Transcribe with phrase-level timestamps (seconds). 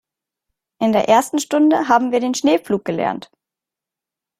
[0.79, 3.29] In der ersten Stunde haben wir den Schneepflug gelernt.